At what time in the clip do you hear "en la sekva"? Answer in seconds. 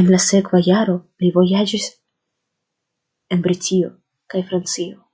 0.00-0.60